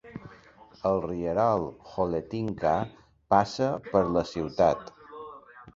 [0.91, 2.73] El rierol Holetínka
[3.35, 4.93] passa per la ciutat.